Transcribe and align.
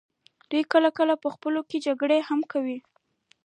دوی 0.49 0.63
کله 0.73 0.89
کله 0.97 1.13
خپلو 1.35 1.59
کې 1.69 1.77
جګړې 1.85 2.19
هم 2.29 2.39
کوي. 2.51 2.77